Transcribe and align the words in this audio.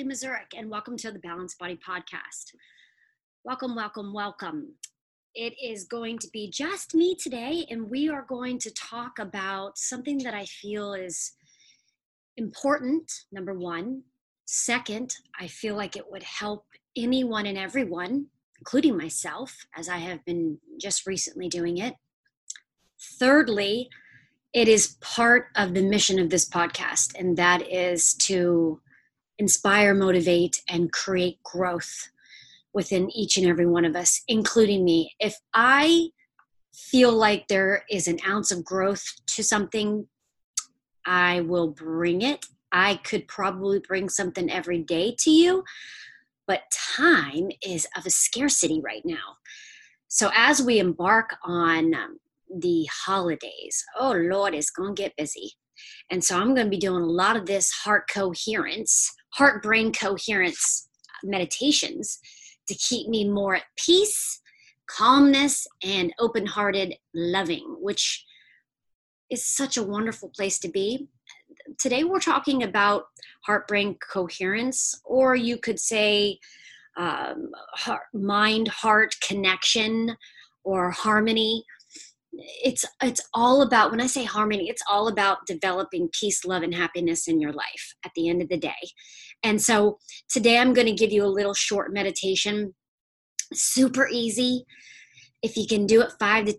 Leslie 0.00 0.12
Mazurek, 0.12 0.58
and 0.58 0.70
welcome 0.70 0.96
to 0.96 1.12
the 1.12 1.18
Balanced 1.18 1.58
Body 1.58 1.78
Podcast. 1.86 2.54
Welcome, 3.44 3.74
welcome, 3.76 4.14
welcome. 4.14 4.74
It 5.34 5.52
is 5.62 5.84
going 5.84 6.18
to 6.20 6.28
be 6.32 6.50
just 6.50 6.94
me 6.94 7.14
today, 7.14 7.66
and 7.68 7.90
we 7.90 8.08
are 8.08 8.24
going 8.26 8.58
to 8.60 8.72
talk 8.72 9.18
about 9.18 9.76
something 9.76 10.16
that 10.18 10.32
I 10.32 10.46
feel 10.46 10.94
is 10.94 11.32
important, 12.38 13.12
number 13.30 13.52
one. 13.52 14.04
Second, 14.46 15.14
I 15.38 15.48
feel 15.48 15.76
like 15.76 15.96
it 15.96 16.10
would 16.10 16.22
help 16.22 16.64
anyone 16.96 17.44
and 17.44 17.58
everyone, 17.58 18.26
including 18.58 18.96
myself, 18.96 19.54
as 19.76 19.88
I 19.88 19.98
have 19.98 20.24
been 20.24 20.58
just 20.80 21.06
recently 21.06 21.48
doing 21.48 21.76
it. 21.76 21.94
Thirdly, 23.18 23.90
it 24.54 24.66
is 24.66 24.96
part 25.02 25.48
of 25.56 25.74
the 25.74 25.82
mission 25.82 26.18
of 26.18 26.30
this 26.30 26.48
podcast, 26.48 27.18
and 27.18 27.36
that 27.36 27.70
is 27.70 28.14
to 28.14 28.80
inspire, 29.40 29.94
motivate, 29.94 30.62
and 30.68 30.92
create 30.92 31.42
growth 31.42 32.10
within 32.72 33.10
each 33.10 33.36
and 33.36 33.46
every 33.46 33.66
one 33.66 33.84
of 33.84 33.96
us, 33.96 34.22
including 34.28 34.84
me. 34.84 35.12
If 35.18 35.36
I 35.54 36.10
feel 36.72 37.12
like 37.12 37.48
there 37.48 37.84
is 37.90 38.06
an 38.06 38.18
ounce 38.28 38.52
of 38.52 38.64
growth 38.64 39.02
to 39.28 39.42
something, 39.42 40.06
I 41.06 41.40
will 41.40 41.68
bring 41.68 42.22
it. 42.22 42.46
I 42.70 42.96
could 42.96 43.26
probably 43.26 43.80
bring 43.80 44.08
something 44.08 44.50
every 44.50 44.78
day 44.78 45.16
to 45.20 45.30
you, 45.30 45.64
but 46.46 46.62
time 46.70 47.48
is 47.66 47.88
of 47.96 48.06
a 48.06 48.10
scarcity 48.10 48.80
right 48.84 49.02
now. 49.04 49.36
So 50.06 50.30
as 50.36 50.62
we 50.62 50.78
embark 50.78 51.34
on 51.42 51.94
um, 51.94 52.18
the 52.54 52.86
holidays, 53.06 53.84
oh 53.98 54.12
Lord, 54.12 54.54
it's 54.54 54.70
going 54.70 54.94
to 54.94 55.02
get 55.02 55.16
busy. 55.16 55.52
And 56.10 56.22
so 56.22 56.38
I'm 56.38 56.54
going 56.54 56.66
to 56.66 56.70
be 56.70 56.78
doing 56.78 57.02
a 57.02 57.06
lot 57.06 57.36
of 57.36 57.46
this 57.46 57.70
heart 57.70 58.08
coherence, 58.12 59.12
heart 59.34 59.62
brain 59.62 59.92
coherence 59.92 60.88
meditations 61.22 62.18
to 62.68 62.74
keep 62.74 63.08
me 63.08 63.28
more 63.28 63.56
at 63.56 63.64
peace, 63.76 64.40
calmness, 64.86 65.66
and 65.82 66.12
open 66.18 66.46
hearted 66.46 66.94
loving, 67.14 67.76
which 67.80 68.24
is 69.30 69.44
such 69.44 69.76
a 69.76 69.82
wonderful 69.82 70.30
place 70.36 70.58
to 70.58 70.68
be. 70.68 71.08
Today, 71.78 72.04
we're 72.04 72.20
talking 72.20 72.62
about 72.62 73.04
heart 73.44 73.68
brain 73.68 73.96
coherence, 74.12 75.00
or 75.04 75.36
you 75.36 75.56
could 75.58 75.78
say 75.78 76.38
um, 76.96 77.50
heart, 77.74 78.02
mind 78.12 78.68
heart 78.68 79.14
connection 79.20 80.16
or 80.64 80.90
harmony 80.90 81.64
it's 82.32 82.84
it's 83.02 83.20
all 83.34 83.62
about 83.62 83.90
when 83.90 84.00
i 84.00 84.06
say 84.06 84.22
harmony 84.22 84.68
it's 84.68 84.82
all 84.88 85.08
about 85.08 85.46
developing 85.46 86.08
peace 86.12 86.44
love 86.44 86.62
and 86.62 86.74
happiness 86.74 87.26
in 87.26 87.40
your 87.40 87.52
life 87.52 87.94
at 88.04 88.12
the 88.14 88.28
end 88.28 88.40
of 88.40 88.48
the 88.48 88.56
day. 88.56 88.90
And 89.42 89.60
so 89.60 89.98
today 90.28 90.58
i'm 90.58 90.72
going 90.72 90.86
to 90.86 90.92
give 90.92 91.12
you 91.12 91.24
a 91.24 91.26
little 91.26 91.54
short 91.54 91.92
meditation. 91.92 92.74
Super 93.52 94.06
easy. 94.08 94.64
If 95.42 95.56
you 95.56 95.66
can 95.66 95.86
do 95.86 96.02
it 96.02 96.12
five 96.18 96.46
to 96.46 96.54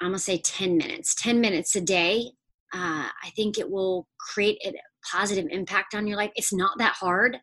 i'm 0.00 0.08
going 0.08 0.14
to 0.14 0.18
say 0.18 0.38
10 0.38 0.76
minutes 0.76 1.14
10 1.14 1.40
minutes 1.40 1.76
a 1.76 1.80
day 1.80 2.30
uh, 2.74 3.06
i 3.22 3.30
think 3.36 3.58
it 3.58 3.70
will 3.70 4.08
create 4.18 4.58
a 4.66 4.72
positive 5.10 5.46
impact 5.50 5.94
on 5.94 6.06
your 6.06 6.16
life. 6.16 6.30
It's 6.36 6.52
not 6.52 6.78
that 6.78 6.94
hard 6.94 7.38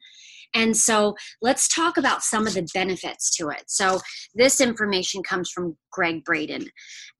and 0.53 0.75
so 0.75 1.15
let's 1.41 1.67
talk 1.67 1.97
about 1.97 2.23
some 2.23 2.47
of 2.47 2.53
the 2.53 2.67
benefits 2.73 3.35
to 3.37 3.49
it. 3.49 3.63
So 3.67 3.99
this 4.33 4.59
information 4.59 5.21
comes 5.21 5.49
from 5.51 5.77
Gregg 5.91 6.23
Braden. 6.23 6.69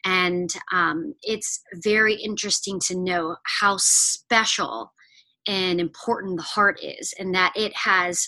And 0.06 0.50
um, 0.74 1.14
it's 1.22 1.62
very 1.84 2.16
interesting 2.16 2.80
to 2.88 2.98
know 2.98 3.36
how 3.60 3.78
special 3.78 4.92
and 5.48 5.80
important 5.80 6.38
the 6.38 6.44
heart 6.44 6.80
is, 6.82 7.14
and 7.20 7.34
that 7.34 7.54
it 7.56 7.76
has 7.76 8.28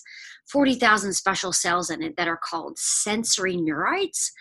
40,000 0.52 1.14
special 1.14 1.54
cells 1.54 1.90
in 1.90 2.02
it 2.02 2.16
that 2.18 2.28
are 2.28 2.40
called 2.44 2.78
sensory 2.78 3.56
neurites. 3.56 4.32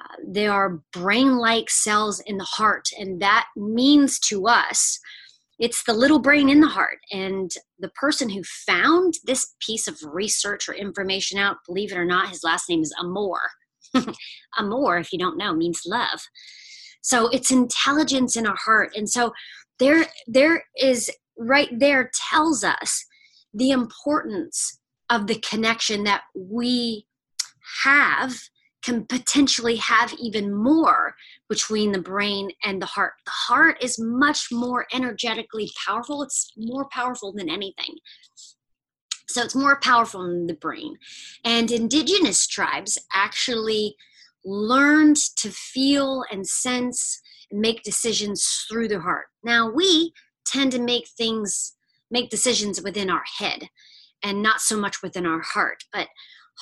Uh, 0.00 0.16
they 0.26 0.46
are 0.46 0.80
brain 0.92 1.36
like 1.36 1.68
cells 1.70 2.20
in 2.20 2.38
the 2.38 2.44
heart, 2.44 2.88
and 2.98 3.20
that 3.20 3.46
means 3.56 4.18
to 4.20 4.46
us 4.46 4.98
it's 5.58 5.82
the 5.84 5.92
little 5.92 6.20
brain 6.20 6.48
in 6.48 6.60
the 6.60 6.68
heart. 6.68 6.98
And 7.12 7.50
the 7.78 7.90
person 7.90 8.28
who 8.28 8.42
found 8.44 9.14
this 9.24 9.54
piece 9.60 9.88
of 9.88 9.98
research 10.04 10.68
or 10.68 10.74
information 10.74 11.38
out, 11.38 11.56
believe 11.66 11.92
it 11.92 11.98
or 11.98 12.04
not, 12.04 12.28
his 12.28 12.44
last 12.44 12.68
name 12.68 12.82
is 12.82 12.94
Amor. 13.00 13.40
Amor, 14.58 14.98
if 14.98 15.12
you 15.12 15.18
don't 15.18 15.38
know, 15.38 15.54
means 15.54 15.82
love. 15.86 16.20
So 17.02 17.28
it's 17.28 17.50
intelligence 17.50 18.36
in 18.36 18.46
our 18.46 18.56
heart. 18.56 18.90
And 18.96 19.08
so 19.08 19.32
there, 19.78 20.06
there 20.26 20.64
is 20.80 21.10
right 21.38 21.68
there 21.78 22.10
tells 22.30 22.64
us 22.64 23.04
the 23.54 23.70
importance 23.70 24.78
of 25.10 25.26
the 25.26 25.40
connection 25.40 26.04
that 26.04 26.22
we 26.34 27.06
have 27.84 28.38
can 28.82 29.04
potentially 29.06 29.76
have 29.76 30.14
even 30.14 30.54
more 30.54 31.14
between 31.48 31.92
the 31.92 32.00
brain 32.00 32.50
and 32.64 32.80
the 32.80 32.86
heart. 32.86 33.14
The 33.24 33.30
heart 33.30 33.82
is 33.82 33.98
much 33.98 34.48
more 34.52 34.86
energetically 34.92 35.70
powerful, 35.84 36.22
it's 36.22 36.52
more 36.56 36.88
powerful 36.90 37.32
than 37.32 37.50
anything. 37.50 37.96
So 39.28 39.42
it's 39.42 39.54
more 39.54 39.78
powerful 39.80 40.22
than 40.22 40.46
the 40.46 40.54
brain. 40.54 40.96
And 41.44 41.70
indigenous 41.70 42.46
tribes 42.46 42.98
actually 43.12 43.96
learned 44.44 45.16
to 45.36 45.50
feel 45.50 46.24
and 46.30 46.46
sense 46.46 47.20
and 47.50 47.60
make 47.60 47.82
decisions 47.82 48.66
through 48.70 48.88
the 48.88 49.00
heart. 49.00 49.26
Now 49.42 49.70
we 49.70 50.12
tend 50.46 50.72
to 50.72 50.80
make 50.80 51.08
things, 51.08 51.74
make 52.10 52.30
decisions 52.30 52.80
within 52.80 53.10
our 53.10 53.24
head 53.38 53.68
and 54.22 54.42
not 54.42 54.60
so 54.60 54.78
much 54.78 55.02
within 55.02 55.26
our 55.26 55.42
heart. 55.42 55.84
But 55.92 56.08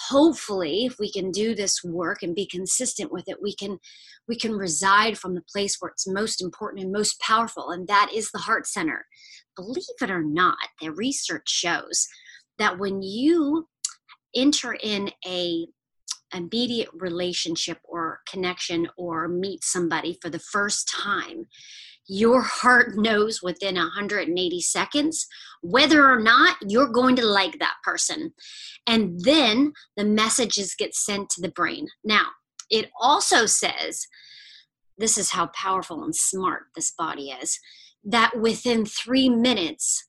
hopefully 0.08 0.84
if 0.84 0.96
we 0.98 1.10
can 1.10 1.30
do 1.30 1.54
this 1.54 1.82
work 1.82 2.22
and 2.22 2.34
be 2.34 2.46
consistent 2.46 3.10
with 3.12 3.28
it 3.28 3.38
we 3.42 3.54
can 3.54 3.78
we 4.28 4.36
can 4.36 4.52
reside 4.52 5.16
from 5.16 5.34
the 5.34 5.44
place 5.52 5.76
where 5.78 5.90
it's 5.90 6.06
most 6.06 6.42
important 6.42 6.82
and 6.82 6.92
most 6.92 7.20
powerful 7.20 7.70
and 7.70 7.86
that 7.88 8.10
is 8.12 8.30
the 8.30 8.38
heart 8.38 8.66
center. 8.66 9.06
Believe 9.56 9.84
it 10.00 10.10
or 10.10 10.22
not 10.22 10.58
the 10.80 10.90
research 10.90 11.48
shows 11.48 12.06
that 12.58 12.78
when 12.78 13.02
you 13.02 13.68
enter 14.34 14.76
in 14.82 15.10
a 15.26 15.66
immediate 16.34 16.88
relationship 16.92 17.78
or 17.84 18.20
connection 18.28 18.88
or 18.96 19.28
meet 19.28 19.62
somebody 19.62 20.18
for 20.20 20.28
the 20.28 20.40
first 20.40 20.88
time 20.88 21.46
your 22.08 22.42
heart 22.42 22.96
knows 22.96 23.42
within 23.42 23.74
180 23.74 24.60
seconds 24.60 25.26
whether 25.62 26.08
or 26.08 26.20
not 26.20 26.56
you're 26.66 26.88
going 26.88 27.16
to 27.16 27.26
like 27.26 27.58
that 27.58 27.76
person. 27.82 28.32
And 28.86 29.20
then 29.20 29.72
the 29.96 30.04
messages 30.04 30.74
get 30.78 30.94
sent 30.94 31.30
to 31.30 31.40
the 31.40 31.50
brain. 31.50 31.88
Now, 32.04 32.26
it 32.70 32.90
also 33.00 33.46
says 33.46 34.06
this 34.98 35.18
is 35.18 35.30
how 35.30 35.48
powerful 35.48 36.02
and 36.04 36.14
smart 36.14 36.64
this 36.74 36.92
body 36.96 37.30
is 37.30 37.58
that 38.04 38.38
within 38.38 38.86
three 38.86 39.28
minutes, 39.28 40.04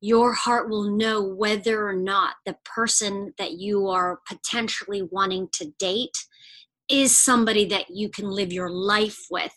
your 0.00 0.32
heart 0.32 0.68
will 0.68 0.90
know 0.90 1.22
whether 1.22 1.86
or 1.86 1.94
not 1.94 2.34
the 2.44 2.56
person 2.64 3.32
that 3.38 3.52
you 3.52 3.88
are 3.88 4.20
potentially 4.28 5.02
wanting 5.10 5.48
to 5.52 5.72
date 5.78 6.16
is 6.88 7.16
somebody 7.16 7.64
that 7.64 7.86
you 7.88 8.08
can 8.08 8.28
live 8.28 8.52
your 8.52 8.70
life 8.70 9.26
with 9.30 9.54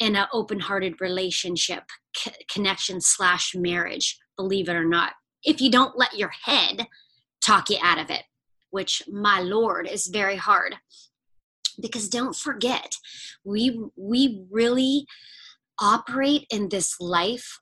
in 0.00 0.16
an 0.16 0.26
open-hearted 0.32 1.00
relationship 1.00 1.84
c- 2.16 2.32
connection 2.52 3.00
slash 3.00 3.54
marriage 3.54 4.18
believe 4.36 4.68
it 4.68 4.74
or 4.74 4.84
not 4.84 5.12
if 5.44 5.60
you 5.60 5.70
don't 5.70 5.96
let 5.96 6.16
your 6.16 6.32
head 6.44 6.86
talk 7.40 7.70
you 7.70 7.78
out 7.82 7.98
of 7.98 8.10
it 8.10 8.22
which 8.70 9.02
my 9.08 9.40
lord 9.40 9.86
is 9.86 10.06
very 10.06 10.36
hard. 10.36 10.76
Because 11.80 12.08
don't 12.08 12.36
forget 12.36 12.94
we 13.44 13.80
we 13.96 14.44
really 14.50 15.06
operate 15.80 16.46
in 16.50 16.68
this 16.68 17.00
life 17.00 17.60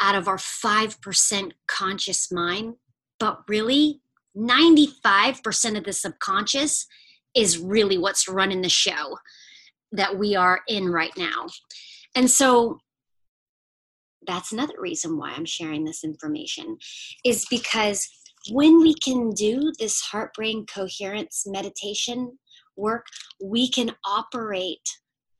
out 0.00 0.14
of 0.14 0.28
our 0.28 0.36
5% 0.36 1.52
conscious 1.66 2.30
mind 2.30 2.74
but 3.18 3.40
really 3.48 4.00
95% 4.36 5.76
of 5.76 5.84
the 5.84 5.92
subconscious 5.92 6.86
is 7.34 7.58
really 7.58 7.98
what's 7.98 8.28
running 8.28 8.62
the 8.62 8.68
show 8.68 9.16
that 9.92 10.18
we 10.18 10.36
are 10.36 10.60
in 10.68 10.88
right 10.88 11.12
now. 11.16 11.46
And 12.14 12.30
so 12.30 12.78
that's 14.26 14.52
another 14.52 14.74
reason 14.78 15.16
why 15.16 15.32
I'm 15.32 15.44
sharing 15.44 15.84
this 15.84 16.04
information 16.04 16.78
is 17.24 17.46
because 17.50 18.08
when 18.50 18.80
we 18.80 18.94
can 18.94 19.30
do 19.30 19.72
this 19.78 20.00
heart 20.00 20.34
brain 20.34 20.66
coherence 20.66 21.44
meditation 21.46 22.38
work, 22.76 23.06
we 23.42 23.68
can 23.68 23.92
operate 24.04 24.88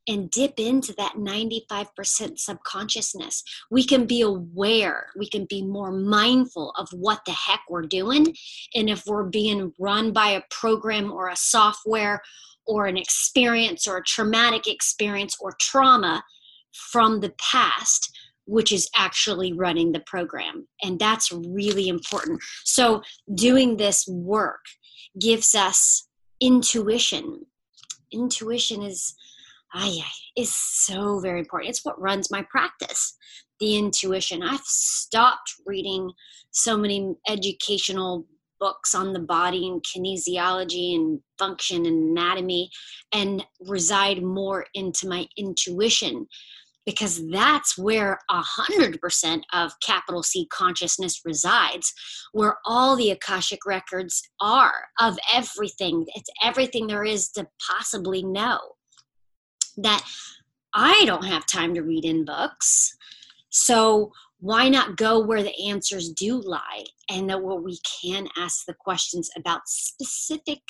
and 0.08 0.30
dip 0.30 0.58
into 0.58 0.92
that 0.94 1.14
95% 1.14 2.38
subconsciousness. 2.38 3.44
We 3.70 3.84
can 3.84 4.06
be 4.06 4.22
aware, 4.22 5.06
we 5.16 5.28
can 5.28 5.44
be 5.44 5.62
more 5.62 5.92
mindful 5.92 6.72
of 6.76 6.88
what 6.92 7.24
the 7.26 7.32
heck 7.32 7.60
we're 7.68 7.82
doing. 7.82 8.34
And 8.74 8.90
if 8.90 9.04
we're 9.06 9.28
being 9.28 9.72
run 9.78 10.12
by 10.12 10.30
a 10.30 10.42
program 10.50 11.12
or 11.12 11.28
a 11.28 11.36
software 11.36 12.22
or 12.70 12.86
an 12.86 12.96
experience 12.96 13.88
or 13.88 13.96
a 13.96 14.04
traumatic 14.04 14.68
experience 14.68 15.36
or 15.40 15.56
trauma 15.60 16.22
from 16.72 17.18
the 17.18 17.34
past, 17.40 18.16
which 18.44 18.70
is 18.70 18.88
actually 18.94 19.52
running 19.52 19.90
the 19.90 20.04
program. 20.06 20.68
And 20.80 20.96
that's 20.96 21.32
really 21.32 21.88
important. 21.88 22.40
So, 22.64 23.02
doing 23.34 23.76
this 23.76 24.06
work 24.06 24.64
gives 25.18 25.52
us 25.56 26.06
intuition. 26.40 27.44
Intuition 28.12 28.82
is, 28.82 29.14
ay, 29.74 29.98
is 30.36 30.54
so 30.54 31.18
very 31.18 31.40
important. 31.40 31.70
It's 31.70 31.84
what 31.84 32.00
runs 32.00 32.30
my 32.30 32.46
practice. 32.48 33.16
The 33.58 33.76
intuition. 33.76 34.44
I've 34.44 34.64
stopped 34.64 35.54
reading 35.66 36.12
so 36.52 36.76
many 36.76 37.14
educational 37.28 38.26
books 38.60 38.94
on 38.94 39.12
the 39.12 39.20
body 39.20 39.66
and 39.66 39.82
kinesiology 39.82 40.94
and 40.94 41.20
function 41.38 41.86
and 41.86 42.10
anatomy 42.10 42.70
and 43.12 43.44
reside 43.66 44.22
more 44.22 44.66
into 44.74 45.08
my 45.08 45.26
intuition 45.36 46.26
because 46.86 47.28
that's 47.30 47.76
where 47.78 48.18
a 48.30 48.40
hundred 48.40 49.00
percent 49.00 49.44
of 49.52 49.72
capital 49.80 50.22
C 50.22 50.46
consciousness 50.50 51.20
resides, 51.24 51.92
where 52.32 52.56
all 52.64 52.96
the 52.96 53.10
Akashic 53.10 53.66
records 53.66 54.22
are 54.40 54.86
of 54.98 55.18
everything. 55.32 56.06
It's 56.14 56.30
everything 56.42 56.86
there 56.86 57.04
is 57.04 57.28
to 57.32 57.46
possibly 57.66 58.22
know. 58.22 58.58
That 59.76 60.04
I 60.74 61.04
don't 61.04 61.24
have 61.24 61.46
time 61.46 61.74
to 61.74 61.82
read 61.82 62.04
in 62.04 62.24
books. 62.24 62.96
So 63.50 64.12
why 64.40 64.68
not 64.68 64.96
go 64.96 65.20
where 65.20 65.42
the 65.42 65.68
answers 65.68 66.10
do 66.10 66.40
lie 66.40 66.84
and 67.08 67.28
that 67.28 67.42
where 67.42 67.60
we 67.60 67.78
can 68.02 68.26
ask 68.36 68.64
the 68.66 68.74
questions 68.74 69.30
about 69.36 69.68
specific 69.68 70.60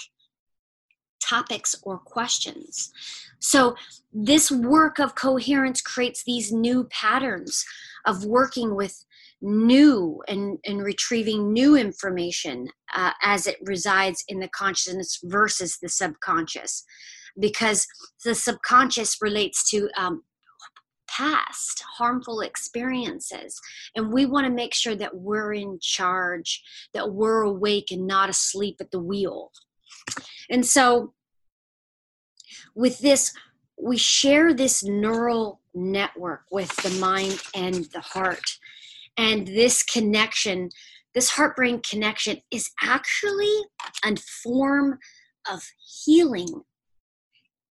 topics 1.22 1.76
or 1.84 1.98
questions? 1.98 2.92
So 3.38 3.76
this 4.12 4.50
work 4.50 4.98
of 4.98 5.14
coherence 5.14 5.80
creates 5.80 6.24
these 6.24 6.52
new 6.52 6.84
patterns 6.90 7.64
of 8.06 8.24
working 8.24 8.74
with 8.74 9.04
new 9.40 10.22
and, 10.28 10.58
and 10.66 10.82
retrieving 10.82 11.52
new 11.52 11.76
information 11.76 12.68
uh, 12.94 13.12
as 13.22 13.46
it 13.46 13.56
resides 13.62 14.24
in 14.28 14.40
the 14.40 14.48
consciousness 14.48 15.18
versus 15.24 15.78
the 15.80 15.88
subconscious. 15.88 16.84
Because 17.38 17.86
the 18.24 18.34
subconscious 18.34 19.16
relates 19.22 19.70
to 19.70 19.88
um, 19.96 20.22
past 21.16 21.82
harmful 21.96 22.40
experiences. 22.40 23.60
And 23.96 24.12
we 24.12 24.26
want 24.26 24.46
to 24.46 24.52
make 24.52 24.74
sure 24.74 24.94
that 24.94 25.16
we're 25.16 25.52
in 25.52 25.78
charge, 25.80 26.62
that 26.94 27.12
we're 27.12 27.42
awake 27.42 27.90
and 27.90 28.06
not 28.06 28.30
asleep 28.30 28.76
at 28.80 28.90
the 28.90 29.00
wheel. 29.00 29.50
And 30.48 30.64
so, 30.64 31.14
with 32.74 32.98
this, 33.00 33.32
we 33.82 33.96
share 33.96 34.54
this 34.54 34.84
neural 34.84 35.60
network 35.74 36.42
with 36.50 36.74
the 36.76 36.90
mind 37.00 37.40
and 37.54 37.86
the 37.92 38.00
heart. 38.00 38.58
And 39.16 39.46
this 39.46 39.82
connection, 39.82 40.70
this 41.14 41.30
heart 41.30 41.56
brain 41.56 41.80
connection, 41.82 42.38
is 42.50 42.70
actually 42.82 43.54
a 44.04 44.16
form 44.16 44.98
of 45.50 45.62
healing. 46.04 46.62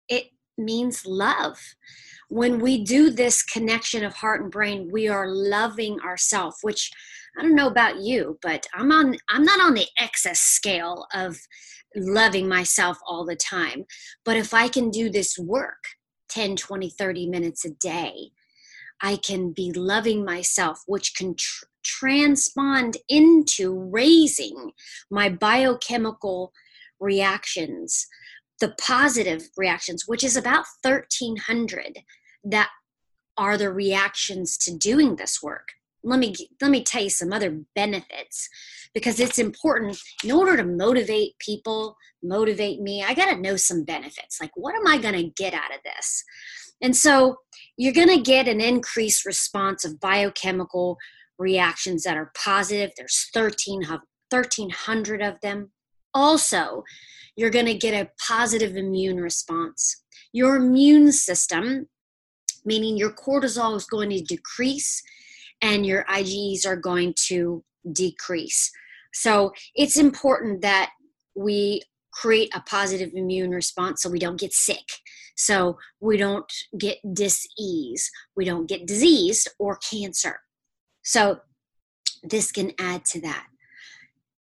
It 0.08 0.26
means 0.57 1.06
love. 1.06 1.75
When 2.30 2.60
we 2.60 2.84
do 2.84 3.10
this 3.10 3.44
connection 3.44 4.04
of 4.04 4.16
heart 4.16 4.42
and 4.42 4.52
brain 4.52 4.90
we 4.92 5.07
are 5.07 5.28
loving 5.28 6.00
ourselves 6.00 6.57
which 6.63 6.92
i 7.38 7.42
don't 7.42 7.56
know 7.56 7.68
about 7.68 8.00
you 8.00 8.40
but 8.42 8.66
i'm 8.74 8.92
on 8.92 9.16
i'm 9.30 9.44
not 9.44 9.60
on 9.60 9.75
the 9.75 9.86
excess 10.00 10.40
scale 10.40 11.06
of 11.13 11.38
loving 11.96 12.48
myself 12.48 13.00
all 13.07 13.25
the 13.25 13.36
time. 13.36 13.86
But 14.24 14.38
if 14.38 14.54
i 14.54 14.68
can 14.68 14.90
do 14.90 15.10
this 15.10 15.38
work 15.38 15.84
10 16.30 16.56
20 16.56 16.90
30 16.90 17.30
minutes 17.30 17.66
a 17.66 17.69
day 17.69 18.31
i 19.02 19.16
can 19.18 19.52
be 19.52 19.72
loving 19.72 20.25
myself 20.25 20.84
which 20.88 21.13
can 21.16 21.36
tr- 21.36 21.66
transpond 21.86 22.96
into 23.07 23.80
raising 23.92 24.72
my 25.12 25.30
biochemical 25.30 26.52
reactions 27.00 28.07
the 28.60 28.74
positive 28.80 29.50
reactions, 29.57 30.04
which 30.07 30.24
is 30.24 30.38
about 30.38 30.66
1,300 30.81 32.00
that 32.44 32.69
are 33.38 33.57
the 33.57 33.72
reactions 33.72 34.57
to 34.57 34.75
doing 34.75 35.16
this 35.16 35.42
work. 35.44 35.69
Let 36.04 36.19
me 36.19 36.36
let 36.62 36.69
me 36.69 36.84
tell 36.84 37.02
you 37.04 37.10
some 37.10 37.34
other 37.34 37.62
benefits 37.74 38.48
because 38.94 39.19
it's 39.19 39.40
important 39.40 39.98
in 40.24 40.31
order 40.31 40.56
to 40.56 40.63
motivate 40.63 41.38
people, 41.40 41.98
motivate 42.24 42.80
me. 42.80 43.04
I 43.04 43.16
got 43.16 43.31
to 43.31 43.42
know 43.42 43.56
some 43.56 43.84
benefits. 43.84 44.40
Like 44.40 44.52
what 44.56 44.75
am 44.75 44.86
I 44.86 45.00
going 45.00 45.16
to 45.16 45.34
get 45.36 45.54
out 45.54 45.74
of 45.74 45.81
this? 45.84 46.24
And 46.81 46.96
so 46.96 47.38
you're 47.75 47.94
going 47.94 48.16
to 48.16 48.22
get 48.22 48.48
an 48.48 48.62
increased 48.62 49.25
response 49.25 49.84
of 49.84 50.00
biochemical 50.00 50.98
reactions 51.40 52.04
that 52.04 52.18
are 52.18 52.31
positive. 52.36 52.92
There's 52.96 53.30
13 53.34 53.84
1300 54.30 55.22
of 55.22 55.42
them. 55.42 55.72
Also, 56.16 56.84
you're 57.36 57.52
going 57.52 57.66
to 57.66 57.78
get 57.78 57.94
a 57.94 58.10
positive 58.28 58.76
immune 58.76 59.18
response. 59.18 60.04
Your 60.32 60.56
immune 60.56 61.12
system, 61.12 61.88
meaning 62.64 62.98
your 62.98 63.12
cortisol 63.12 63.76
is 63.76 63.86
going 63.86 64.10
to 64.10 64.22
decrease 64.22 65.04
and 65.62 65.86
your 65.86 66.06
IgEs 66.06 66.66
are 66.66 66.76
going 66.78 67.14
to 67.28 67.64
decrease. 67.92 68.72
So 69.14 69.52
it's 69.76 69.98
important 69.98 70.62
that 70.62 70.92
we 71.36 71.82
create 72.12 72.54
a 72.56 72.62
positive 72.62 73.12
immune 73.14 73.52
response 73.52 74.02
so 74.02 74.10
we 74.10 74.20
don't 74.20 74.40
get 74.40 74.54
sick. 74.54 74.86
So 75.38 75.78
we 76.00 76.18
don't 76.18 76.52
get 76.78 76.98
disease, 77.14 78.10
we 78.38 78.46
don't 78.46 78.68
get 78.68 78.88
diseased 78.88 79.50
or 79.60 79.78
cancer. 79.78 80.40
So 81.04 81.40
this 82.24 82.52
can 82.52 82.72
add 82.80 83.04
to 83.06 83.22
that. 83.22 83.48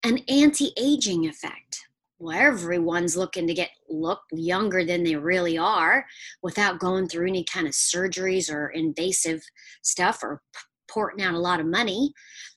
An 0.05 0.19
anti 0.29 0.71
aging 0.77 1.27
effect 1.27 1.85
well, 2.17 2.37
everyone's 2.37 3.17
looking 3.17 3.45
to 3.47 3.53
get 3.53 3.71
look 3.89 4.21
younger 4.31 4.85
than 4.85 5.03
they 5.03 5.15
really 5.15 5.57
are 5.57 6.05
without 6.41 6.79
going 6.79 7.07
through 7.07 7.27
any 7.27 7.43
kind 7.43 7.67
of 7.67 7.73
surgeries 7.73 8.51
or 8.51 8.69
invasive 8.69 9.41
stuff 9.81 10.23
or 10.23 10.41
porting 10.87 11.25
out 11.25 11.33
a 11.33 11.39
lot 11.39 11.59
of 11.59 11.65
money. 11.65 12.13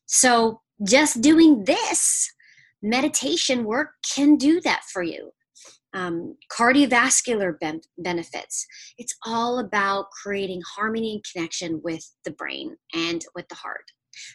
So 0.06 0.61
just 0.87 1.21
doing 1.21 1.65
this 1.65 2.31
meditation 2.83 3.65
work 3.65 3.91
can 4.15 4.37
do 4.37 4.61
that 4.61 4.83
for 4.93 5.03
you. 5.03 5.33
Um, 5.93 6.37
cardiovascular 6.53 7.59
ben- 7.59 7.81
benefits. 7.97 8.65
It's 8.97 9.17
all 9.27 9.59
about 9.59 10.11
creating 10.23 10.62
harmony 10.76 11.14
and 11.14 11.25
connection 11.33 11.81
with 11.83 12.05
the 12.25 12.31
brain 12.31 12.76
and 12.95 13.25
with 13.35 13.49
the 13.49 13.57
heart. 13.57 13.85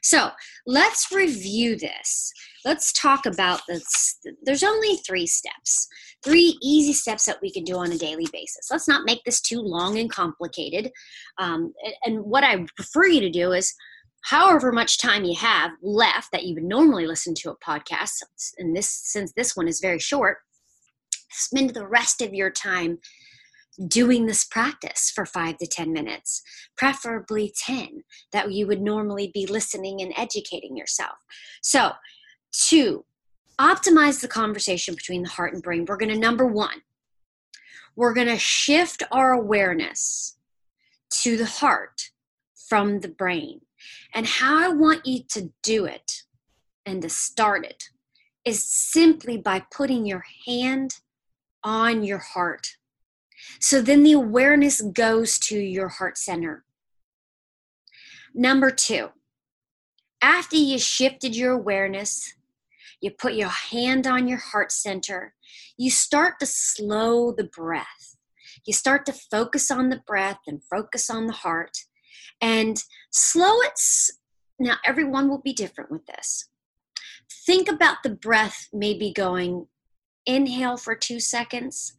So 0.02 0.30
let's 0.66 1.12
review 1.12 1.78
this. 1.78 2.32
Let's 2.66 2.94
talk 2.94 3.26
about 3.26 3.62
this. 3.68 4.20
There's 4.44 4.64
only 4.64 4.98
three 4.98 5.28
steps, 5.28 5.88
three 6.24 6.58
easy 6.62 6.94
steps 6.94 7.26
that 7.26 7.42
we 7.42 7.52
can 7.52 7.64
do 7.64 7.78
on 7.78 7.92
a 7.92 7.98
daily 7.98 8.28
basis. 8.32 8.70
Let's 8.72 8.88
not 8.88 9.06
make 9.06 9.24
this 9.26 9.42
too 9.42 9.60
long 9.60 10.00
and 10.00 10.10
complicated. 10.10 10.92
Um, 11.38 11.74
and 12.06 12.22
what 12.22 12.44
I 12.44 12.66
prefer 12.76 13.08
you 13.08 13.22
to 13.22 13.30
do 13.30 13.52
is, 13.52 13.74
however 14.24 14.72
much 14.72 15.00
time 15.00 15.26
you 15.26 15.36
have 15.36 15.72
left 15.82 16.32
that 16.32 16.46
you 16.46 16.54
would 16.54 16.64
normally 16.64 17.06
listen 17.06 17.34
to 17.36 17.52
a 17.52 17.58
podcast, 17.58 18.24
and 18.58 18.76
this 18.76 18.90
since 18.90 19.34
this 19.36 19.56
one 19.56 19.68
is 19.68 19.82
very 19.82 20.00
short, 20.00 20.38
spend 21.30 21.72
the 21.72 21.86
rest 21.86 22.22
of 22.22 22.34
your 22.34 22.50
time 22.50 23.00
doing 23.88 24.26
this 24.26 24.44
practice 24.44 25.12
for 25.14 25.26
five 25.26 25.58
to 25.58 25.68
10 25.68 25.92
minutes, 25.92 26.42
preferably 26.78 27.54
10, 27.56 28.04
that 28.32 28.52
you 28.52 28.68
would 28.68 28.82
normally 28.82 29.32
be 29.34 29.46
listening 29.46 30.02
and 30.02 30.14
educating 30.16 30.78
yourself. 30.78 31.18
So, 31.62 31.92
to 32.70 33.06
optimize 33.60 34.22
the 34.22 34.28
conversation 34.28 34.96
between 34.96 35.24
the 35.24 35.30
heart 35.30 35.54
and 35.54 35.64
brain, 35.64 35.86
we're 35.88 35.98
going 35.98 36.14
to 36.14 36.18
number 36.18 36.46
one, 36.46 36.82
we're 37.96 38.14
going 38.14 38.28
to 38.28 38.38
shift 38.38 39.04
our 39.12 39.34
awareness 39.34 40.38
to 41.22 41.38
the 41.38 41.46
heart 41.46 42.12
from 42.56 43.00
the 43.00 43.08
brain. 43.08 43.62
And 44.14 44.26
how 44.26 44.64
I 44.64 44.70
want 44.70 45.06
you 45.06 45.24
to 45.30 45.52
do 45.62 45.86
it 45.86 46.24
and 46.86 47.02
to 47.02 47.10
start 47.10 47.66
it 47.66 47.86
is 48.46 48.66
simply 48.66 49.38
by 49.38 49.64
putting 49.72 50.06
your 50.06 50.24
hand 50.46 50.98
on 51.64 52.04
your 52.04 52.20
heart 52.20 52.76
so 53.60 53.82
then 53.82 54.04
the 54.04 54.14
awareness 54.14 54.82
goes 54.82 55.40
to 55.40 55.58
your 55.58 55.90
heart 55.90 56.18
center. 56.18 56.64
Number 58.34 58.72
two, 58.72 59.10
after 60.22 60.56
you 60.56 60.80
shifted 60.80 61.36
your 61.36 61.52
awareness, 61.52 62.34
you 63.02 63.12
put 63.12 63.34
your 63.34 63.50
hand 63.50 64.08
on 64.08 64.28
your 64.28 64.40
heart 64.40 64.72
center, 64.72 65.34
you 65.78 65.92
start 65.92 66.40
to 66.40 66.46
slow 66.46 67.34
the 67.34 67.44
breath. 67.44 68.16
You 68.66 68.74
start 68.74 69.06
to 69.08 69.14
focus 69.14 69.70
on 69.70 69.90
the 69.90 70.02
breath 70.08 70.40
and 70.48 70.64
focus 70.64 71.10
on 71.10 71.28
the 71.28 71.34
heart 71.34 71.78
and 72.42 72.82
slow 73.12 73.60
it. 73.62 73.80
Now, 74.60 74.78
everyone 74.86 75.30
will 75.30 75.42
be 75.42 75.54
different 75.54 75.92
with 75.92 76.06
this. 76.06 76.50
Think 77.46 77.70
about 77.70 78.04
the 78.04 78.12
breath 78.12 78.70
maybe 78.72 79.12
going 79.12 79.68
inhale 80.26 80.78
for 80.78 80.96
two 80.96 81.20
seconds, 81.20 81.94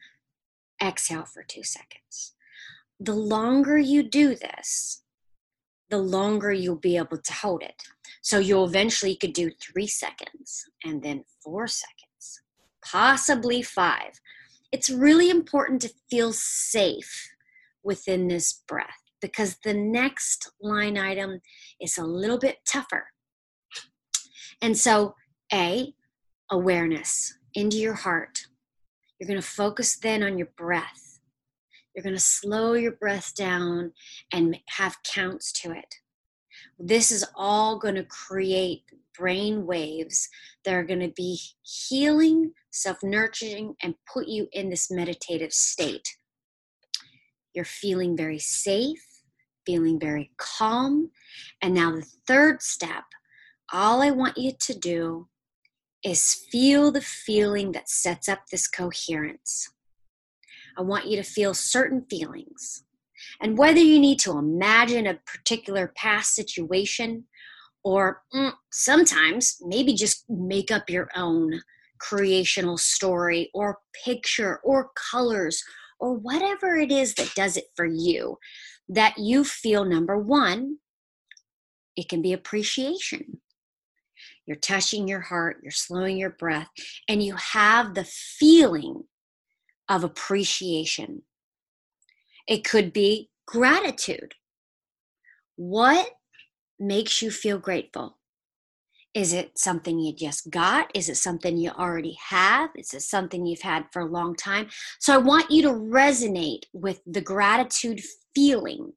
exhale 0.85 1.25
for 1.25 1.43
two 1.43 1.65
seconds. 1.65 2.35
The 3.01 3.15
longer 3.15 3.79
you 3.79 4.03
do 4.03 4.35
this, 4.35 5.03
the 5.91 5.99
longer 5.99 6.53
you'll 6.53 6.77
be 6.77 6.97
able 6.97 7.19
to 7.19 7.33
hold 7.33 7.63
it. 7.63 7.83
So 8.23 8.39
you'll 8.39 8.65
eventually 8.65 9.17
could 9.17 9.33
do 9.33 9.51
three 9.51 9.87
seconds 9.87 10.65
and 10.85 11.03
then 11.03 11.25
four 11.43 11.67
seconds, 11.67 12.43
possibly 12.85 13.63
five. 13.63 14.21
It's 14.73 14.91
really 14.91 15.31
important 15.31 15.83
to 15.83 15.93
feel 16.11 16.33
safe 16.33 17.29
within 17.83 18.29
this 18.29 18.63
breath 18.67 19.03
because 19.21 19.57
the 19.65 19.75
next 19.75 20.51
line 20.61 20.99
item 20.99 21.41
is 21.81 21.97
a 21.99 22.05
little 22.05 22.39
bit 22.39 22.59
tougher. 22.67 23.09
And 24.61 24.77
so, 24.77 25.15
A, 25.53 25.95
awareness 26.51 27.39
into 27.55 27.77
your 27.77 27.95
heart. 27.95 28.47
You're 29.19 29.29
going 29.29 29.41
to 29.41 29.47
focus 29.47 29.97
then 29.97 30.23
on 30.23 30.39
your 30.39 30.49
breath. 30.57 31.21
You're 31.95 32.03
going 32.03 32.17
to 32.17 32.21
slow 32.21 32.73
your 32.75 32.93
breath 32.93 33.35
down 33.35 33.93
and 34.33 34.59
have 34.71 35.03
counts 35.05 35.53
to 35.63 35.71
it. 35.71 35.95
This 36.79 37.11
is 37.11 37.25
all 37.37 37.79
going 37.79 37.95
to 37.95 38.05
create 38.05 38.83
brain 39.17 39.65
waves 39.65 40.29
that 40.65 40.75
are 40.75 40.85
going 40.85 41.01
to 41.01 41.13
be 41.17 41.39
healing, 41.63 42.53
self 42.71 42.99
nurturing, 43.03 43.75
and 43.83 43.95
put 44.13 44.27
you 44.27 44.49
in 44.53 44.71
this 44.71 44.91
meditative 44.91 45.53
state. 45.53 46.17
You're 47.55 47.65
feeling 47.65 48.17
very 48.17 48.41
safe, 48.41 49.05
feeling 49.65 50.01
very 50.01 50.33
calm. 50.37 51.11
And 51.63 51.75
now, 51.75 51.93
the 51.93 52.07
third 52.27 52.63
step 52.63 53.05
all 53.73 54.03
I 54.03 54.11
want 54.11 54.37
you 54.37 54.53
to 54.61 54.79
do 54.79 55.29
is 56.05 56.47
feel 56.51 56.93
the 56.93 57.01
feeling 57.01 57.73
that 57.73 57.89
sets 57.89 58.29
up 58.29 58.41
this 58.51 58.69
coherence. 58.69 59.71
I 60.77 60.83
want 60.83 61.07
you 61.07 61.17
to 61.17 61.23
feel 61.23 61.55
certain 61.55 62.05
feelings. 62.11 62.85
And 63.41 63.57
whether 63.57 63.81
you 63.81 63.99
need 63.99 64.19
to 64.21 64.39
imagine 64.39 65.07
a 65.07 65.19
particular 65.27 65.93
past 65.97 66.35
situation 66.35 67.25
or 67.85 68.23
mm, 68.35 68.53
sometimes 68.71 69.57
maybe 69.63 69.95
just 69.95 70.25
make 70.29 70.71
up 70.71 70.91
your 70.91 71.09
own 71.17 71.61
creational 72.01 72.77
story 72.77 73.51
or 73.55 73.79
picture 74.05 74.61
or 74.65 74.91
colors 75.11 75.63
or 76.01 76.15
whatever 76.15 76.77
it 76.77 76.91
is 76.91 77.15
that 77.15 77.35
does 77.35 77.57
it 77.57 77.67
for 77.77 77.87
you, 77.87 78.39
that 78.89 79.17
you 79.17 79.45
feel 79.45 79.85
number 79.85 80.19
one, 80.19 80.79
it 81.97 82.09
can 82.09 82.21
be 82.21 82.33
appreciation. 82.33 83.41
You're 84.47 84.57
touching 84.57 85.09
your 85.09 85.21
heart, 85.21 85.59
you're 85.63 85.73
slowing 85.73 86.19
your 86.19 86.31
breath, 86.31 86.69
and 87.09 87.23
you 87.23 87.35
have 87.37 87.95
the 87.95 88.05
feeling 88.05 89.05
of 89.89 90.05
appreciation. 90.05 91.23
It 92.47 92.65
could 92.65 92.93
be 92.93 93.31
gratitude. 93.47 94.35
What 95.57 96.11
makes 96.79 97.23
you 97.23 97.31
feel 97.31 97.59
grateful? 97.59 98.19
Is 99.15 99.33
it 99.33 99.57
something 99.57 100.01
you 100.01 100.13
just 100.13 100.51
got? 100.51 100.91
Is 100.93 101.09
it 101.09 101.17
something 101.17 101.57
you 101.57 101.71
already 101.71 102.19
have? 102.29 102.71
Is 102.77 102.93
it 102.93 103.03
something 103.03 103.47
you've 103.47 103.63
had 103.63 103.87
for 103.93 104.03
a 104.03 104.11
long 104.11 104.35
time? 104.35 104.67
So 104.99 105.15
I 105.15 105.19
want 105.19 105.53
you 105.53 105.63
to 105.63 105.71
resonate 105.71 106.65
with 106.73 107.01
the 107.07 107.21
gratitude 107.21 108.03
feeling 108.35 108.93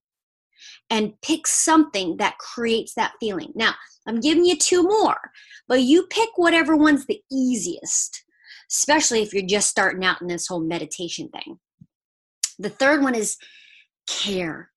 and 0.90 1.14
pick 1.22 1.48
something 1.48 2.18
that 2.18 2.38
creates 2.38 2.94
that 2.96 3.14
feeling. 3.20 3.52
Now, 3.56 3.74
I'm 4.08 4.20
giving 4.20 4.46
you 4.46 4.58
two 4.58 4.84
more, 4.84 5.20
but 5.68 5.82
you 5.82 6.08
pick 6.10 6.30
whatever 6.36 6.76
one's 6.76 7.06
the 7.06 7.22
easiest, 7.32 8.24
especially 8.72 9.22
if 9.22 9.34
you're 9.34 9.46
just 9.46 9.70
starting 9.70 10.06
out 10.06 10.22
in 10.22 10.28
this 10.28 10.48
whole 10.48 10.62
meditation 10.62 11.30
thing. 11.30 11.60
The 12.60 12.70
third 12.70 13.04
one 13.04 13.16
is 13.16 13.38
care. 14.08 14.72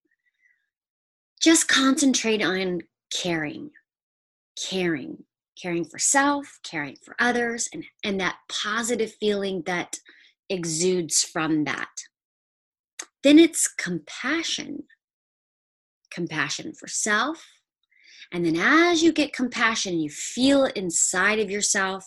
Just 1.41 1.67
concentrate 1.67 2.43
on 2.43 2.81
caring, 3.11 3.71
caring, 4.69 5.23
caring 5.59 5.85
for 5.85 5.97
self, 5.97 6.59
caring 6.63 6.97
for 7.03 7.15
others, 7.19 7.69
and, 7.73 7.85
and 8.03 8.19
that 8.19 8.35
positive 8.49 9.13
feeling 9.19 9.63
that 9.65 9.95
exudes 10.49 11.23
from 11.23 11.63
that. 11.63 11.89
Then 13.23 13.39
it's 13.39 13.67
compassion 13.67 14.83
compassion 16.11 16.73
for 16.73 16.87
self. 16.87 17.43
And 18.31 18.45
then 18.45 18.55
as 18.55 19.03
you 19.03 19.11
get 19.11 19.33
compassion, 19.33 19.99
you 19.99 20.09
feel 20.09 20.65
it 20.65 20.77
inside 20.77 21.39
of 21.39 21.51
yourself, 21.51 22.05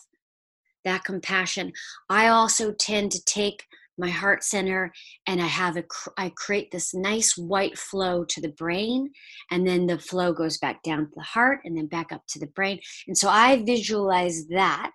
that 0.84 1.04
compassion. 1.04 1.72
I 2.08 2.28
also 2.28 2.72
tend 2.72 3.12
to 3.12 3.24
take 3.24 3.66
my 3.96 4.08
heart 4.08 4.42
center 4.42 4.92
and 5.26 5.40
I 5.40 5.46
have 5.46 5.76
a 5.76 5.84
I 6.18 6.32
create 6.36 6.70
this 6.70 6.94
nice 6.94 7.36
white 7.36 7.78
flow 7.78 8.24
to 8.24 8.40
the 8.40 8.48
brain 8.48 9.10
and 9.50 9.66
then 9.66 9.86
the 9.86 9.98
flow 9.98 10.32
goes 10.32 10.58
back 10.58 10.82
down 10.82 11.06
to 11.06 11.12
the 11.14 11.22
heart 11.22 11.60
and 11.64 11.76
then 11.76 11.86
back 11.86 12.10
up 12.10 12.22
to 12.28 12.38
the 12.38 12.48
brain. 12.48 12.80
And 13.06 13.16
so 13.16 13.28
I 13.28 13.62
visualize 13.62 14.46
that 14.48 14.92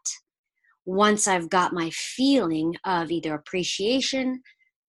once 0.85 1.27
I've 1.27 1.49
got 1.49 1.73
my 1.73 1.89
feeling 1.91 2.75
of 2.85 3.11
either 3.11 3.33
appreciation, 3.33 4.41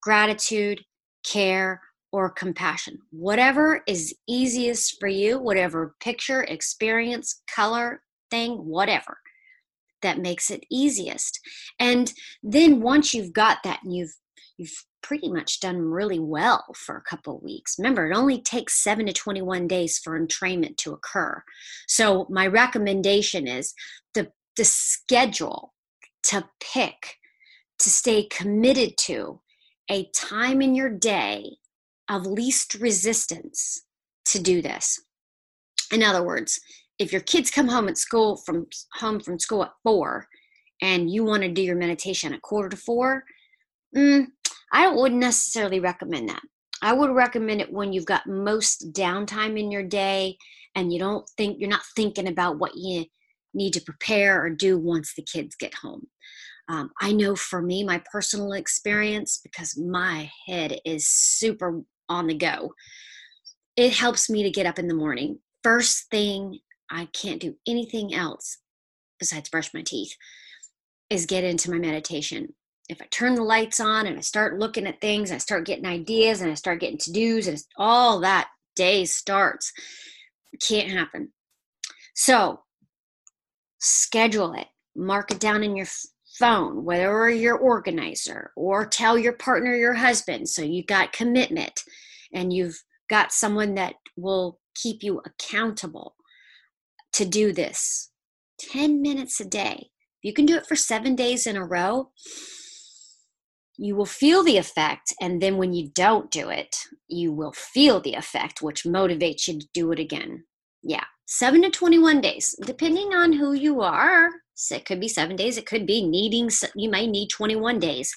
gratitude, 0.02 0.80
care, 1.24 1.80
or 2.12 2.30
compassion. 2.30 2.98
Whatever 3.10 3.82
is 3.86 4.14
easiest 4.28 4.98
for 4.98 5.08
you, 5.08 5.38
whatever 5.38 5.94
picture, 6.00 6.42
experience, 6.42 7.42
color, 7.54 8.02
thing, 8.30 8.52
whatever 8.52 9.18
that 10.02 10.18
makes 10.18 10.50
it 10.50 10.64
easiest. 10.70 11.40
And 11.78 12.12
then 12.42 12.80
once 12.80 13.12
you've 13.12 13.32
got 13.32 13.58
that 13.64 13.80
and 13.82 13.94
you've 13.94 14.14
you've 14.56 14.84
pretty 15.02 15.30
much 15.30 15.60
done 15.60 15.78
really 15.80 16.18
well 16.18 16.64
for 16.76 16.96
a 16.96 17.02
couple 17.02 17.40
weeks. 17.40 17.76
Remember, 17.78 18.06
it 18.10 18.14
only 18.14 18.42
takes 18.42 18.84
7 18.84 19.06
to 19.06 19.12
21 19.12 19.66
days 19.66 19.98
for 19.98 20.20
entrainment 20.20 20.76
to 20.78 20.92
occur. 20.92 21.42
So 21.88 22.26
my 22.28 22.46
recommendation 22.46 23.46
is 23.46 23.74
the 24.14 24.30
the 24.56 24.64
schedule 24.64 25.72
to 26.24 26.46
pick 26.60 27.16
to 27.78 27.88
stay 27.88 28.24
committed 28.24 28.98
to 28.98 29.40
a 29.90 30.10
time 30.14 30.60
in 30.60 30.74
your 30.74 30.90
day 30.90 31.56
of 32.10 32.26
least 32.26 32.74
resistance 32.74 33.82
to 34.26 34.42
do 34.42 34.60
this. 34.60 35.00
In 35.92 36.02
other 36.02 36.22
words, 36.22 36.60
if 36.98 37.12
your 37.12 37.22
kids 37.22 37.50
come 37.50 37.68
home 37.68 37.88
at 37.88 37.96
school 37.96 38.36
from 38.36 38.66
home 38.94 39.20
from 39.20 39.38
school 39.38 39.62
at 39.62 39.72
four 39.82 40.26
and 40.82 41.10
you 41.10 41.24
want 41.24 41.42
to 41.42 41.48
do 41.48 41.62
your 41.62 41.76
meditation 41.76 42.34
at 42.34 42.42
quarter 42.42 42.68
to 42.68 42.76
four, 42.76 43.24
mm, 43.96 44.26
I 44.72 44.88
wouldn't 44.88 45.20
necessarily 45.20 45.80
recommend 45.80 46.28
that. 46.28 46.42
I 46.82 46.92
would 46.92 47.10
recommend 47.10 47.60
it 47.60 47.72
when 47.72 47.92
you've 47.92 48.06
got 48.06 48.26
most 48.26 48.92
downtime 48.92 49.58
in 49.58 49.70
your 49.70 49.82
day 49.82 50.36
and 50.74 50.92
you 50.92 50.98
don't 50.98 51.28
think 51.36 51.58
you're 51.58 51.68
not 51.68 51.84
thinking 51.96 52.28
about 52.28 52.58
what 52.58 52.72
you 52.74 53.04
need 53.54 53.72
to 53.74 53.82
prepare 53.82 54.42
or 54.42 54.50
do 54.50 54.78
once 54.78 55.14
the 55.14 55.22
kids 55.22 55.56
get 55.56 55.74
home. 55.74 56.06
Um, 56.68 56.90
I 57.00 57.12
know 57.12 57.34
for 57.34 57.60
me, 57.60 57.82
my 57.82 58.00
personal 58.12 58.52
experience, 58.52 59.40
because 59.42 59.76
my 59.76 60.30
head 60.46 60.78
is 60.84 61.08
super 61.08 61.82
on 62.10 62.26
the 62.26 62.34
go. 62.34 62.74
It 63.76 63.94
helps 63.94 64.28
me 64.28 64.42
to 64.42 64.50
get 64.50 64.66
up 64.66 64.78
in 64.78 64.88
the 64.88 64.94
morning. 64.94 65.38
First 65.62 66.10
thing, 66.10 66.58
I 66.90 67.06
can't 67.06 67.40
do 67.40 67.54
anything 67.66 68.12
else 68.12 68.58
besides 69.18 69.48
brush 69.48 69.72
my 69.72 69.82
teeth, 69.82 70.16
is 71.08 71.26
get 71.26 71.44
into 71.44 71.70
my 71.70 71.78
meditation. 71.78 72.54
If 72.88 73.00
I 73.00 73.06
turn 73.10 73.36
the 73.36 73.44
lights 73.44 73.78
on 73.78 74.06
and 74.06 74.18
I 74.18 74.22
start 74.22 74.58
looking 74.58 74.86
at 74.86 75.00
things, 75.00 75.30
I 75.30 75.38
start 75.38 75.66
getting 75.66 75.86
ideas 75.86 76.40
and 76.40 76.50
I 76.50 76.54
start 76.54 76.80
getting 76.80 76.98
to 76.98 77.12
dos 77.12 77.46
and 77.46 77.62
all 77.76 78.20
that 78.20 78.48
day 78.74 79.04
starts. 79.04 79.72
Can't 80.66 80.90
happen. 80.90 81.32
So 82.14 82.60
schedule 83.78 84.54
it, 84.54 84.66
mark 84.96 85.30
it 85.30 85.38
down 85.38 85.62
in 85.62 85.76
your 85.76 85.86
phone, 86.40 86.84
whether 86.84 87.30
you're 87.30 87.58
organizer 87.58 88.50
or 88.56 88.86
tell 88.86 89.18
your 89.18 89.34
partner, 89.34 89.76
your 89.76 89.94
husband, 89.94 90.48
so 90.48 90.62
you 90.62 90.84
got 90.84 91.12
commitment 91.12 91.82
and 92.34 92.52
you've 92.52 92.82
got 93.08 93.32
someone 93.32 93.74
that 93.74 93.94
will 94.16 94.58
keep 94.74 95.02
you 95.02 95.20
accountable 95.26 96.16
to 97.12 97.24
do 97.24 97.52
this 97.52 98.10
10 98.60 99.02
minutes 99.02 99.38
a 99.40 99.44
day. 99.44 99.90
You 100.22 100.32
can 100.32 100.46
do 100.46 100.56
it 100.56 100.66
for 100.66 100.76
seven 100.76 101.14
days 101.14 101.46
in 101.46 101.56
a 101.56 101.64
row, 101.64 102.10
you 103.82 103.96
will 103.96 104.06
feel 104.06 104.44
the 104.44 104.58
effect. 104.58 105.14
And 105.22 105.40
then 105.40 105.56
when 105.56 105.72
you 105.72 105.90
don't 105.94 106.30
do 106.30 106.50
it, 106.50 106.76
you 107.08 107.32
will 107.32 107.52
feel 107.52 108.00
the 108.00 108.14
effect, 108.14 108.60
which 108.60 108.84
motivates 108.84 109.48
you 109.48 109.58
to 109.58 109.66
do 109.72 109.90
it 109.92 109.98
again. 109.98 110.44
Yeah, 110.82 111.04
seven 111.26 111.62
to 111.62 111.70
21 111.70 112.20
days, 112.20 112.54
depending 112.66 113.14
on 113.14 113.32
who 113.32 113.54
you 113.54 113.80
are. 113.80 114.28
It 114.70 114.84
could 114.84 115.00
be 115.00 115.08
seven 115.08 115.36
days, 115.36 115.56
it 115.56 115.66
could 115.66 115.86
be 115.86 116.06
needing, 116.06 116.50
you 116.74 116.90
may 116.90 117.06
need 117.06 117.28
21 117.28 117.78
days. 117.78 118.14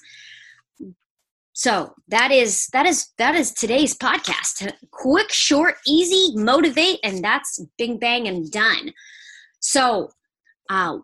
So 1.52 1.94
that 2.08 2.32
is 2.32 2.66
that 2.72 2.84
is 2.84 3.10
that 3.18 3.36
is 3.36 3.52
today's 3.52 3.96
podcast. 3.96 4.72
Quick, 4.90 5.30
short, 5.30 5.76
easy, 5.86 6.36
motivate, 6.36 6.98
and 7.04 7.22
that's 7.22 7.64
bing 7.78 7.98
bang 7.98 8.26
and 8.26 8.50
done. 8.50 8.92
So 9.60 10.10
uh 10.68 10.98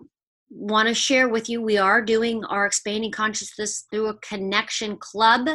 want 0.50 0.88
to 0.88 0.94
share 0.94 1.28
with 1.28 1.48
you 1.48 1.62
we 1.62 1.78
are 1.78 2.02
doing 2.02 2.44
our 2.46 2.66
expanding 2.66 3.12
consciousness 3.12 3.86
through 3.88 4.08
a 4.08 4.18
connection 4.18 4.96
club 4.96 5.48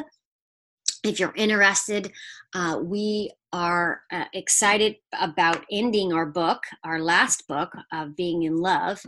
if 1.04 1.20
you're 1.20 1.34
interested 1.36 2.14
uh, 2.56 2.80
we 2.82 3.30
are 3.52 4.02
uh, 4.12 4.26
excited 4.34 4.96
about 5.20 5.66
ending 5.70 6.14
our 6.14 6.26
book, 6.26 6.64
our 6.84 7.02
last 7.02 7.48
book 7.48 7.72
of 7.92 8.16
Being 8.16 8.44
in 8.44 8.58
Love, 8.58 9.02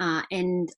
uh, 0.00 0.22
and 0.30 0.68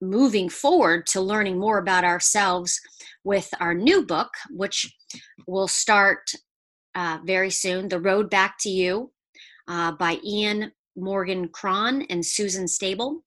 moving 0.00 0.48
forward 0.48 1.06
to 1.06 1.20
learning 1.20 1.58
more 1.58 1.78
about 1.78 2.04
ourselves 2.04 2.80
with 3.24 3.50
our 3.60 3.74
new 3.74 4.04
book, 4.04 4.30
which 4.50 4.92
will 5.46 5.68
start 5.68 6.30
uh, 6.94 7.18
very 7.24 7.50
soon 7.50 7.88
The 7.88 8.00
Road 8.00 8.30
Back 8.30 8.56
to 8.60 8.70
You 8.70 9.12
uh, 9.68 9.92
by 9.92 10.18
Ian 10.24 10.72
Morgan 10.96 11.48
Cron 11.48 12.02
and 12.10 12.24
Suzanne 12.24 12.66
Stabile. 12.66 13.20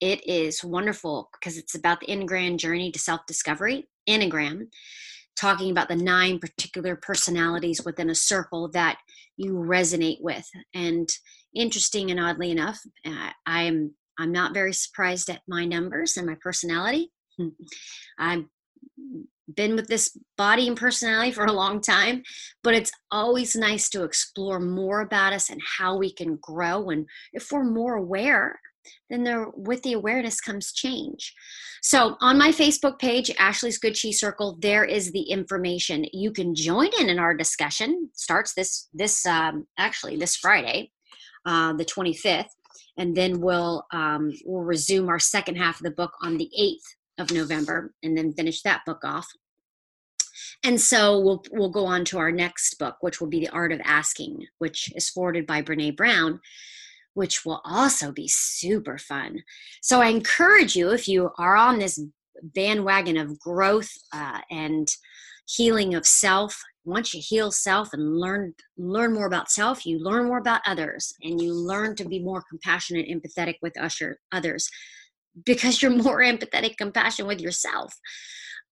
It 0.00 0.26
is 0.26 0.64
wonderful 0.64 1.30
because 1.32 1.56
it's 1.56 1.74
about 1.74 2.00
the 2.00 2.06
Enneagram 2.06 2.58
journey 2.58 2.90
to 2.90 2.98
self 2.98 3.20
discovery, 3.26 3.88
Enneagram, 4.08 4.66
talking 5.36 5.70
about 5.70 5.88
the 5.88 5.96
nine 5.96 6.38
particular 6.38 6.96
personalities 6.96 7.82
within 7.84 8.10
a 8.10 8.14
circle 8.14 8.68
that 8.70 8.98
you 9.36 9.52
resonate 9.54 10.20
with. 10.20 10.48
And 10.74 11.08
interesting 11.54 12.10
and 12.10 12.20
oddly 12.20 12.50
enough, 12.50 12.80
uh, 13.06 13.30
I 13.46 13.62
am 13.62 13.94
I'm 14.18 14.32
not 14.32 14.54
very 14.54 14.72
surprised 14.72 15.28
at 15.30 15.42
my 15.48 15.64
numbers 15.64 16.16
and 16.16 16.26
my 16.26 16.36
personality. 16.40 17.12
I've 18.18 18.44
been 19.54 19.76
with 19.76 19.88
this 19.88 20.16
body 20.36 20.68
and 20.68 20.76
personality 20.76 21.32
for 21.32 21.44
a 21.44 21.52
long 21.52 21.80
time, 21.80 22.22
but 22.62 22.74
it's 22.74 22.92
always 23.10 23.56
nice 23.56 23.88
to 23.90 24.04
explore 24.04 24.60
more 24.60 25.00
about 25.00 25.32
us 25.32 25.50
and 25.50 25.60
how 25.78 25.96
we 25.96 26.12
can 26.12 26.38
grow. 26.40 26.90
And 26.90 27.06
if 27.32 27.50
we're 27.50 27.64
more 27.64 27.94
aware, 27.94 28.60
then 29.10 29.24
there, 29.24 29.48
with 29.54 29.82
the 29.82 29.92
awareness 29.92 30.40
comes 30.40 30.72
change. 30.72 31.34
So 31.82 32.16
on 32.20 32.38
my 32.38 32.50
Facebook 32.50 32.98
page, 32.98 33.30
Ashley's 33.38 33.78
Good 33.78 33.96
Chi 34.00 34.10
Circle, 34.10 34.58
there 34.60 34.84
is 34.84 35.12
the 35.12 35.22
information. 35.22 36.06
You 36.12 36.32
can 36.32 36.54
join 36.54 36.88
in 37.00 37.08
in 37.08 37.18
our 37.18 37.34
discussion. 37.34 38.10
Starts 38.14 38.54
this 38.54 38.88
this 38.92 39.24
um, 39.26 39.66
actually 39.78 40.16
this 40.16 40.36
Friday, 40.36 40.92
uh, 41.44 41.72
the 41.74 41.84
25th 41.84 42.46
and 42.96 43.16
then 43.16 43.40
we'll 43.40 43.86
um, 43.92 44.32
we'll 44.44 44.62
resume 44.62 45.08
our 45.08 45.18
second 45.18 45.56
half 45.56 45.76
of 45.76 45.84
the 45.84 45.90
book 45.90 46.12
on 46.22 46.36
the 46.36 46.50
8th 46.58 47.22
of 47.22 47.32
November 47.32 47.94
and 48.02 48.16
then 48.16 48.32
finish 48.32 48.62
that 48.62 48.82
book 48.86 49.00
off. 49.04 49.28
And 50.64 50.80
so 50.80 51.18
we'll 51.20 51.44
we'll 51.52 51.70
go 51.70 51.86
on 51.86 52.04
to 52.06 52.18
our 52.18 52.32
next 52.32 52.78
book, 52.78 52.96
which 53.00 53.20
will 53.20 53.28
be 53.28 53.40
The 53.40 53.50
Art 53.50 53.72
of 53.72 53.80
Asking, 53.84 54.46
which 54.58 54.92
is 54.94 55.08
forwarded 55.08 55.46
by 55.46 55.62
Brene 55.62 55.96
Brown, 55.96 56.40
which 57.14 57.44
will 57.44 57.60
also 57.64 58.12
be 58.12 58.28
super 58.28 58.98
fun. 58.98 59.42
So 59.80 60.00
I 60.00 60.08
encourage 60.08 60.76
you, 60.76 60.90
if 60.90 61.08
you 61.08 61.30
are 61.38 61.56
on 61.56 61.78
this 61.78 62.00
bandwagon 62.42 63.16
of 63.16 63.38
growth 63.38 63.90
uh, 64.12 64.40
and 64.50 64.88
healing 65.46 65.94
of 65.94 66.06
self, 66.06 66.62
once 66.84 67.14
you 67.14 67.20
heal 67.24 67.50
self 67.50 67.92
and 67.92 68.18
learn 68.18 68.54
learn 68.76 69.12
more 69.12 69.26
about 69.26 69.50
self 69.50 69.86
you 69.86 69.98
learn 70.02 70.26
more 70.26 70.38
about 70.38 70.60
others 70.66 71.12
and 71.22 71.40
you 71.40 71.52
learn 71.52 71.94
to 71.94 72.04
be 72.04 72.18
more 72.18 72.42
compassionate 72.50 73.06
empathetic 73.08 73.54
with 73.62 73.78
usher 73.80 74.18
others 74.32 74.68
because 75.44 75.82
you're 75.82 75.90
more 76.02 76.18
empathetic 76.18 76.76
compassionate 76.76 77.28
with 77.28 77.40
yourself. 77.40 77.94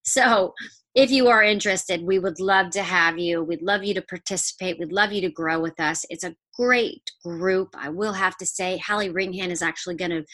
So 0.03 0.55
if 0.95 1.11
you 1.11 1.29
are 1.29 1.43
interested 1.43 2.03
we 2.03 2.19
would 2.19 2.41
love 2.41 2.71
to 2.71 2.83
have 2.83 3.19
you. 3.19 3.43
We'd 3.43 3.63
love 3.63 3.85
you 3.85 3.95
to 3.95 4.03
participate. 4.03 4.79
We'd 4.79 4.93
love 4.93 5.13
you 5.13 5.21
to 5.23 5.31
grow 5.31 5.61
with 5.61 5.79
us. 5.79 6.05
It's 6.11 6.25
a 6.25 6.35
great 6.55 7.03
group. 7.25 7.69
I 7.75 7.91
will 7.91 8.13
have 8.13 8.37
to 8.39 8.47
say 8.47 8.79
hallie 8.79 9.11
ringhan 9.11 9.51
is 9.51 9.63
actually 9.63 9.97
going 9.97 10.11
to 10.11 10.25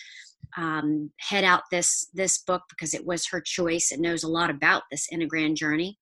um, 0.57 1.11
head 1.19 1.45
out 1.45 1.63
this 1.71 2.09
this 2.15 2.39
book 2.39 2.63
because 2.71 2.95
it 2.95 3.05
was 3.05 3.27
her 3.27 3.41
choice 3.41 3.91
and 3.93 4.01
knows 4.01 4.23
a 4.23 4.29
lot 4.29 4.51
about 4.51 4.85
this 4.91 5.09
enneagram 5.13 5.55
journey 5.55 5.99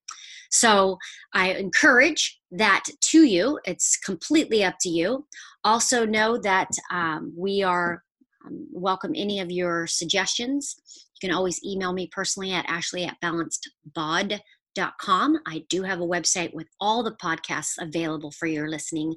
so 0.55 0.99
I 1.33 1.55
encourage 1.55 2.41
that 2.53 2.85
to 3.00 3.25
you. 3.25 3.59
It's 3.64 3.97
completely 3.97 4.62
up 4.62 4.76
to 4.83 4.88
you. 4.88 5.26
Also, 5.64 6.06
know 6.06 6.39
that 6.39 6.69
um, 6.93 7.32
we 7.37 7.65
are 7.65 8.04
um, 8.47 8.69
welcome 8.73 9.15
any 9.17 9.41
of 9.41 9.50
your 9.50 9.89
suggestions. 9.89 10.76
You 11.21 11.28
can 11.28 11.37
always 11.37 11.61
email 11.65 11.93
me 11.93 12.08
personally 12.13 12.52
at 12.52 12.67
ashley 12.69 13.04
at 13.04 13.21
balancedbod.com. 13.21 15.39
I 15.45 15.65
do 15.69 15.82
have 15.82 16.00
a 16.00 16.06
website 16.06 16.54
with 16.54 16.69
all 16.80 17.02
the 17.02 17.17
podcasts 17.21 17.75
available 17.80 18.30
for 18.30 18.47
your 18.47 18.69
listening 18.69 19.17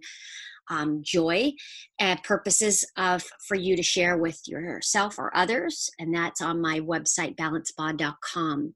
um, 0.70 1.02
joy 1.04 1.52
and 2.00 2.22
purposes 2.24 2.86
of 2.98 3.24
for 3.48 3.56
you 3.56 3.76
to 3.76 3.84
share 3.84 4.18
with 4.18 4.42
yourself 4.48 5.18
or 5.18 5.36
others 5.36 5.90
and 6.00 6.14
that's 6.14 6.42
on 6.42 6.62
my 6.62 6.80
website 6.80 7.36
balancedbod.com 7.36 8.74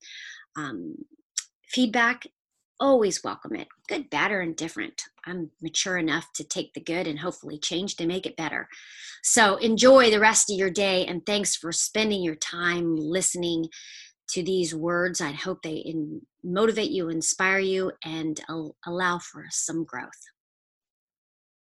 um, 0.56 0.96
feedback 1.70 2.26
always 2.82 3.24
welcome 3.24 3.56
it. 3.56 3.68
Good 3.88 4.10
bad 4.10 4.32
or 4.32 4.42
indifferent 4.42 5.04
i'm 5.26 5.52
mature 5.62 5.98
enough 5.98 6.26
to 6.34 6.44
take 6.44 6.74
the 6.74 6.82
good 6.82 7.08
and 7.08 7.20
hopefully 7.20 7.60
change 7.60 7.96
to 7.96 8.08
make 8.08 8.26
it 8.26 8.36
better. 8.36 8.68
So 9.24 9.58
enjoy 9.58 10.10
the 10.10 10.20
rest 10.20 10.50
of 10.50 10.58
your 10.58 10.72
day 10.72 11.06
and 11.06 11.26
thanks 11.26 11.56
for 11.56 11.72
spending 11.72 12.24
your 12.24 12.36
time 12.36 12.96
listening 12.96 13.68
to 14.30 14.42
these 14.42 14.74
words. 14.74 15.22
I 15.22 15.32
hope 15.32 15.62
they 15.62 15.76
in, 15.76 16.22
motivate 16.44 16.90
you 16.90 17.10
inspire 17.10 17.60
you 17.60 17.92
and 18.04 18.42
allow 18.86 19.20
for 19.20 19.46
some 19.52 19.84
growth 19.84 20.10